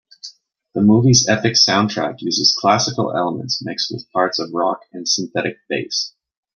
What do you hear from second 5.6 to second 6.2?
bass.